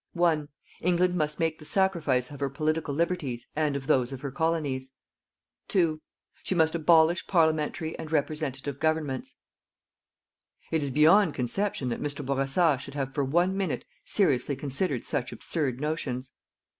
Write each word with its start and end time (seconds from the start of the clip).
1. 0.13 0.49
England 0.81 1.13
must 1.15 1.39
make 1.39 1.59
the 1.59 1.63
sacrifice 1.63 2.31
of 2.31 2.39
her 2.39 2.49
political 2.49 2.91
liberties 2.91 3.45
and 3.55 3.75
of 3.75 3.85
those 3.85 4.11
of 4.11 4.21
her 4.21 4.31
Colonies. 4.31 4.93
2. 5.67 6.01
She 6.41 6.55
must 6.55 6.73
abolish 6.73 7.27
parliamentary 7.27 7.95
and 7.99 8.11
representative 8.11 8.79
governments. 8.79 9.35
It 10.71 10.81
is 10.81 10.89
beyond 10.89 11.35
conception 11.35 11.89
that 11.89 12.01
Mr. 12.01 12.25
Bourassa 12.25 12.79
should 12.79 12.95
have 12.95 13.13
for 13.13 13.23
one 13.23 13.55
minute 13.55 13.85
seriously 14.03 14.55
considered 14.55 15.05
such 15.05 15.31
absurd 15.31 15.79
notions. 15.79 16.31